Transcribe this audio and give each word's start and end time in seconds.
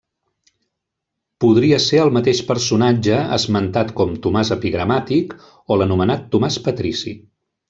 Podria 1.43 1.77
ser 1.83 1.99
el 2.05 2.09
mateix 2.15 2.41
personatge 2.47 3.19
esmentat 3.37 3.93
com 4.01 4.17
Tomàs 4.25 4.53
Epigramàtic 4.59 5.37
o 5.49 5.79
l'anomenat 5.83 6.27
Tomàs 6.35 6.59
Patrici. 6.71 7.15